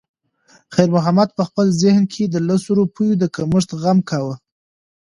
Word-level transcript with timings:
خیر 0.73 0.89
محمد 0.95 1.29
په 1.37 1.43
خپل 1.49 1.67
ذهن 1.83 2.03
کې 2.13 2.23
د 2.27 2.35
لسو 2.47 2.71
روپیو 2.79 3.19
د 3.21 3.23
کمښت 3.35 3.69
غم 3.81 3.99
کاوه. 4.09 4.35